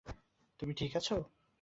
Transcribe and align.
তুমি 0.59 0.73
ঠিক 0.73 0.91
আছে? 0.95 1.13